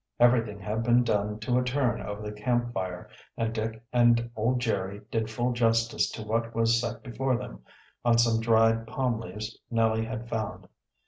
[0.19, 3.07] Everything had been done to a turn over the camp fire,
[3.37, 7.63] and Dick and old Jerry did full justice to what was set before them
[8.03, 10.67] on some dried palm leaves Nellie had found.